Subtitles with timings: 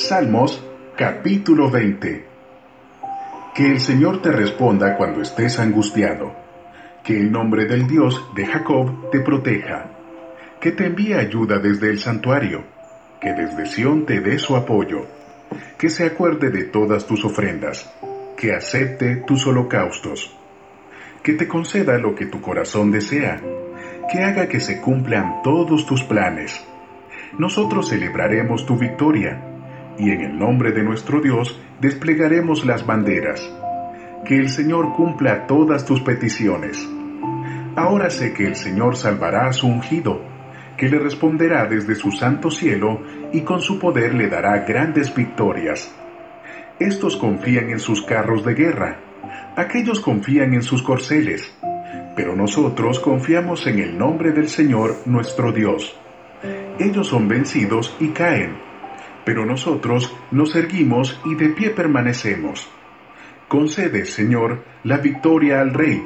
[0.00, 0.64] Salmos
[0.96, 2.24] capítulo 20
[3.54, 6.32] Que el Señor te responda cuando estés angustiado.
[7.04, 9.90] Que el nombre del Dios de Jacob te proteja.
[10.58, 12.64] Que te envíe ayuda desde el santuario.
[13.20, 15.04] Que desde Sión te dé su apoyo.
[15.76, 17.92] Que se acuerde de todas tus ofrendas.
[18.38, 20.34] Que acepte tus holocaustos.
[21.22, 23.42] Que te conceda lo que tu corazón desea.
[24.10, 26.58] Que haga que se cumplan todos tus planes.
[27.38, 29.49] Nosotros celebraremos tu victoria
[30.00, 33.40] y en el nombre de nuestro Dios desplegaremos las banderas.
[34.24, 36.88] Que el Señor cumpla todas tus peticiones.
[37.76, 40.22] Ahora sé que el Señor salvará a su ungido,
[40.76, 45.94] que le responderá desde su santo cielo y con su poder le dará grandes victorias.
[46.78, 48.98] Estos confían en sus carros de guerra,
[49.56, 51.54] aquellos confían en sus corceles,
[52.16, 55.94] pero nosotros confiamos en el nombre del Señor nuestro Dios.
[56.78, 58.69] Ellos son vencidos y caen
[59.24, 62.68] pero nosotros nos erguimos y de pie permanecemos.
[63.48, 66.02] Concede, Señor, la victoria al Rey.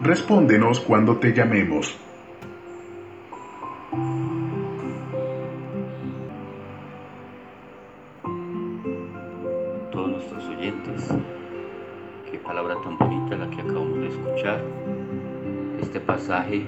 [0.00, 1.98] Respóndenos cuando te llamemos.
[9.92, 11.08] Todos nuestros oyentes,
[12.30, 14.64] qué palabra tan bonita la que acabamos de escuchar.
[15.82, 16.66] Este pasaje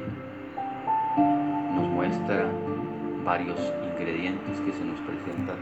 [1.16, 2.50] nos muestra
[3.24, 3.58] varios
[3.92, 5.58] ingredientes que se nos presentan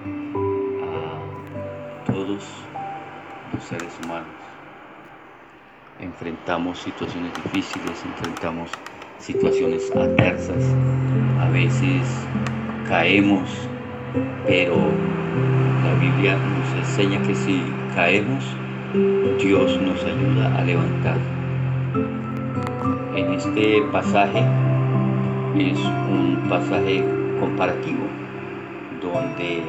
[0.83, 2.45] a todos
[3.53, 4.29] los seres humanos.
[6.01, 8.71] Enfrentamos situaciones difíciles, enfrentamos
[9.19, 10.65] situaciones adversas,
[11.41, 12.03] a veces
[12.89, 13.49] caemos,
[14.47, 14.77] pero
[15.85, 17.63] la Biblia nos enseña que si
[17.95, 18.45] caemos,
[19.39, 21.19] Dios nos ayuda a levantar.
[23.17, 24.39] En este pasaje
[25.57, 27.05] es un pasaje
[27.41, 28.05] comparativo
[29.01, 29.63] donde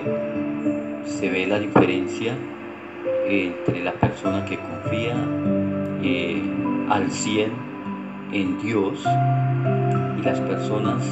[1.05, 2.35] se ve la diferencia
[3.27, 5.15] entre la persona que confía
[6.02, 6.41] eh,
[6.89, 7.52] al 100
[8.31, 9.03] en Dios
[10.17, 11.03] y las personas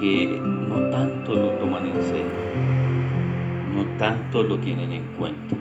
[0.00, 2.24] que no tanto lo toman en serio,
[3.74, 5.56] no tanto lo tienen en cuenta.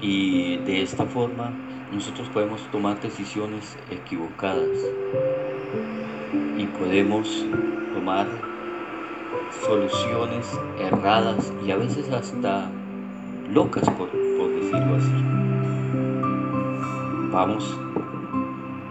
[0.00, 1.50] Y de esta forma
[1.92, 4.76] nosotros podemos tomar decisiones equivocadas
[6.58, 7.46] y podemos
[7.94, 8.26] tomar
[9.64, 10.46] soluciones
[10.78, 12.70] erradas y a veces hasta
[13.52, 15.12] locas, por, decirlo así.
[17.30, 17.78] Vamos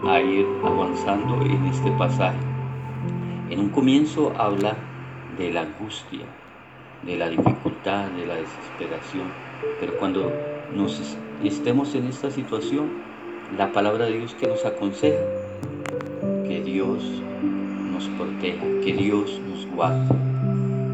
[0.06, 2.38] a ir avanzando en este pasaje.
[3.50, 4.76] En un comienzo habla
[5.38, 6.26] de la angustia,
[7.02, 9.32] de la dificultad, de la desesperación,
[9.80, 10.32] pero cuando
[10.74, 11.00] nos
[11.44, 12.90] estemos en esta situación,
[13.56, 15.22] la palabra de Dios que nos aconseja,
[16.46, 17.02] que Dios
[17.92, 20.25] nos proteja, que Dios nos guarde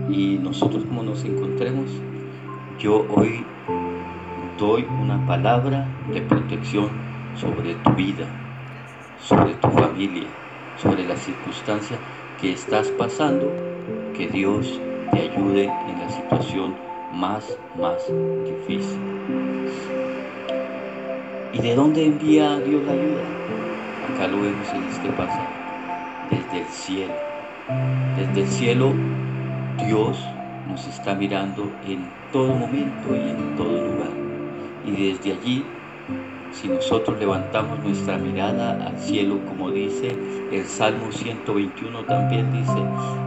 [0.09, 1.91] y nosotros como nos encontremos,
[2.79, 3.45] yo hoy
[4.59, 6.89] doy una palabra de protección
[7.37, 8.27] sobre tu vida,
[9.21, 10.27] sobre tu familia,
[10.81, 11.97] sobre la circunstancia
[12.41, 13.51] que estás pasando,
[14.17, 14.81] que Dios
[15.13, 16.75] te ayude en la situación
[17.13, 18.03] más, más
[18.45, 19.01] difícil.
[21.53, 23.23] ¿Y de dónde envía Dios la ayuda?
[24.15, 25.55] Acá lo vemos en este pasaje,
[26.31, 27.15] desde el cielo.
[28.17, 28.93] Desde el cielo
[29.79, 30.19] Dios
[30.69, 34.11] nos está mirando en todo momento y en todo lugar.
[34.85, 35.65] Y desde allí,
[36.51, 40.15] si nosotros levantamos nuestra mirada al cielo, como dice
[40.53, 42.83] el Salmo 121 también dice,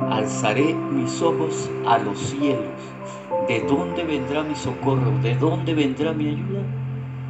[0.09, 2.93] alzaré mis ojos a los cielos.
[3.47, 5.17] ¿De dónde vendrá mi socorro?
[5.19, 6.61] ¿De dónde vendrá mi ayuda?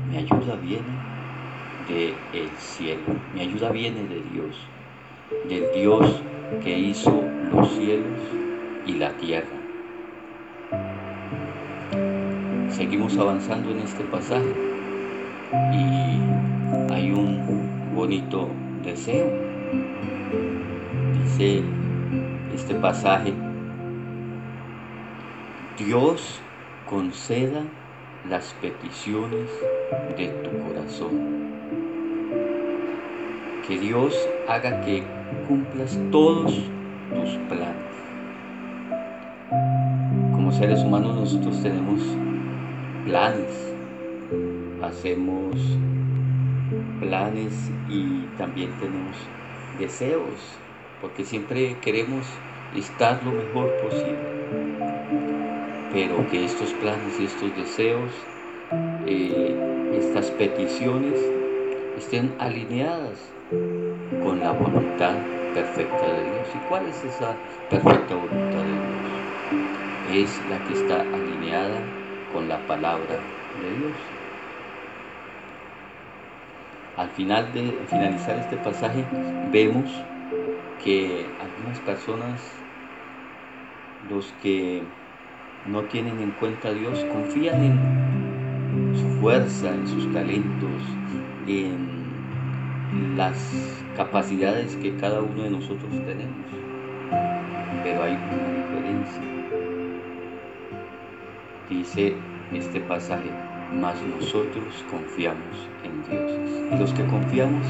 [0.09, 0.99] Mi ayuda viene
[1.87, 3.03] del cielo.
[3.33, 4.55] Mi ayuda viene de Dios.
[5.47, 6.23] Del Dios
[6.61, 8.44] que hizo los cielos
[8.85, 9.57] y la tierra.
[12.69, 14.53] Seguimos avanzando en este pasaje
[15.71, 18.49] y hay un bonito
[18.83, 19.31] deseo.
[21.13, 21.63] Dice
[22.53, 23.33] este pasaje,
[25.77, 26.41] Dios
[26.89, 27.63] conceda
[28.29, 29.49] las peticiones
[30.17, 31.35] de tu corazón.
[33.67, 34.15] Que Dios
[34.47, 35.03] haga que
[35.47, 36.53] cumplas todos
[37.13, 37.94] tus planes
[40.55, 41.99] seres humanos nosotros tenemos
[43.05, 43.75] planes,
[44.81, 45.53] hacemos
[47.01, 47.51] planes
[47.89, 49.17] y también tenemos
[49.77, 50.63] deseos,
[51.01, 52.25] porque siempre queremos
[52.73, 54.17] estar lo mejor posible.
[55.91, 58.11] Pero que estos planes y estos deseos,
[59.07, 59.55] eh,
[59.93, 61.19] estas peticiones,
[61.97, 63.19] estén alineadas
[64.23, 65.15] con la voluntad
[65.53, 66.47] perfecta de Dios.
[66.55, 67.35] ¿Y cuál es esa
[67.69, 69.14] perfecta voluntad de Dios?
[70.11, 71.81] Es la que está alineada
[72.33, 73.19] con la palabra
[73.61, 73.97] de Dios.
[76.97, 79.05] Al final de finalizar este pasaje
[79.51, 79.89] vemos
[80.83, 82.41] que algunas personas,
[84.09, 84.83] los que
[85.65, 90.81] no tienen en cuenta a Dios, confían en su fuerza, en sus talentos,
[91.47, 96.45] en las capacidades que cada uno de nosotros tenemos.
[97.85, 99.21] Pero hay una diferencia.
[101.69, 102.15] Dice
[102.51, 103.29] este pasaje,
[103.79, 106.31] mas nosotros confiamos en Dios.
[106.73, 107.67] Y los que confiamos,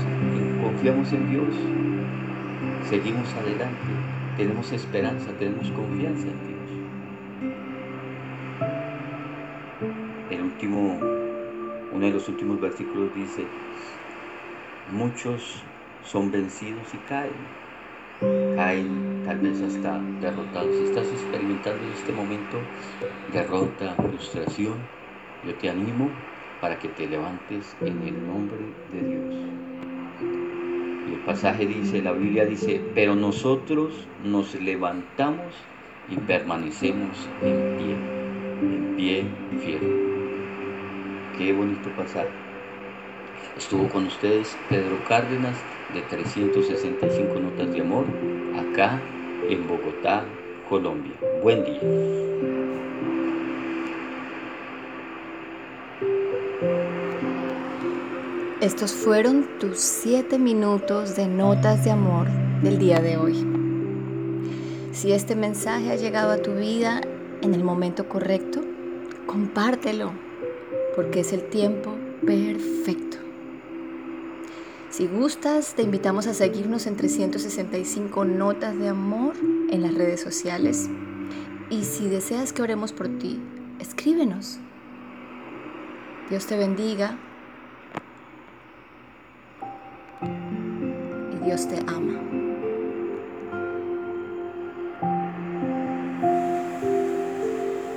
[0.63, 1.53] confiamos en Dios,
[2.87, 3.75] seguimos adelante,
[4.37, 6.69] tenemos esperanza, tenemos confianza en Dios.
[10.31, 10.97] El último,
[11.91, 13.45] uno de los últimos versículos dice,
[14.93, 15.61] muchos
[16.05, 18.55] son vencidos y caen.
[18.55, 20.75] Caen tal vez hasta derrotados.
[20.75, 22.59] Si estás experimentando en este momento
[23.33, 24.75] derrota, frustración,
[25.45, 26.09] yo te animo
[26.61, 28.59] para que te levantes en el nombre
[28.91, 29.35] de Dios.
[31.09, 35.53] Y el pasaje dice, la Biblia dice, pero nosotros nos levantamos
[36.09, 37.95] y permanecemos en pie,
[38.61, 39.25] en pie
[39.59, 39.81] fiel.
[41.37, 42.29] Qué bonito pasaje.
[43.57, 45.57] Estuvo con ustedes Pedro Cárdenas
[45.93, 48.05] de 365 Notas de Amor,
[48.57, 48.99] acá
[49.49, 50.25] en Bogotá,
[50.69, 51.13] Colombia.
[51.43, 51.79] Buen día.
[58.61, 62.27] Estos fueron tus 7 minutos de notas de amor
[62.63, 63.45] del día de hoy.
[64.91, 67.01] Si este mensaje ha llegado a tu vida
[67.41, 68.61] en el momento correcto,
[69.27, 70.11] compártelo,
[70.95, 71.93] porque es el tiempo
[72.25, 73.24] perfecto.
[74.95, 79.35] Si gustas, te invitamos a seguirnos en 365 Notas de Amor
[79.69, 80.89] en las redes sociales.
[81.69, 83.41] Y si deseas que oremos por ti,
[83.77, 84.57] escríbenos.
[86.29, 87.17] Dios te bendiga
[90.21, 92.34] y Dios te ama.